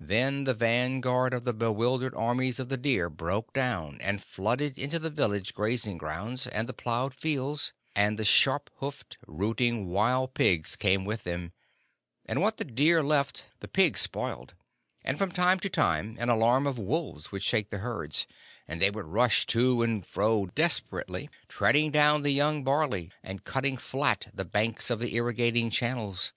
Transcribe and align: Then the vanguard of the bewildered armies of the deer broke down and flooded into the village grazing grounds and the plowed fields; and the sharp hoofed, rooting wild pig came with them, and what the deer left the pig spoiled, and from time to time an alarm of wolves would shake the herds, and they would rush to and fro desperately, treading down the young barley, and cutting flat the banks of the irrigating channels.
Then 0.00 0.42
the 0.42 0.54
vanguard 0.54 1.32
of 1.32 1.44
the 1.44 1.52
bewildered 1.52 2.12
armies 2.16 2.58
of 2.58 2.68
the 2.68 2.76
deer 2.76 3.08
broke 3.08 3.52
down 3.52 4.00
and 4.00 4.20
flooded 4.20 4.76
into 4.76 4.98
the 4.98 5.08
village 5.08 5.54
grazing 5.54 5.98
grounds 5.98 6.48
and 6.48 6.68
the 6.68 6.72
plowed 6.74 7.14
fields; 7.14 7.72
and 7.94 8.18
the 8.18 8.24
sharp 8.24 8.70
hoofed, 8.78 9.18
rooting 9.28 9.86
wild 9.86 10.34
pig 10.34 10.66
came 10.80 11.04
with 11.04 11.22
them, 11.22 11.52
and 12.26 12.42
what 12.42 12.56
the 12.56 12.64
deer 12.64 13.04
left 13.04 13.46
the 13.60 13.68
pig 13.68 13.96
spoiled, 13.96 14.54
and 15.04 15.16
from 15.16 15.30
time 15.30 15.60
to 15.60 15.70
time 15.70 16.16
an 16.18 16.28
alarm 16.28 16.66
of 16.66 16.76
wolves 16.76 17.30
would 17.30 17.44
shake 17.44 17.70
the 17.70 17.78
herds, 17.78 18.26
and 18.66 18.82
they 18.82 18.90
would 18.90 19.06
rush 19.06 19.46
to 19.46 19.84
and 19.84 20.04
fro 20.04 20.46
desperately, 20.46 21.30
treading 21.46 21.92
down 21.92 22.22
the 22.22 22.32
young 22.32 22.64
barley, 22.64 23.12
and 23.22 23.44
cutting 23.44 23.76
flat 23.76 24.26
the 24.34 24.44
banks 24.44 24.90
of 24.90 24.98
the 24.98 25.14
irrigating 25.14 25.70
channels. 25.70 26.32